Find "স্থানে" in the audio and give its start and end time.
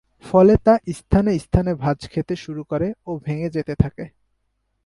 0.93-1.31, 1.39-1.71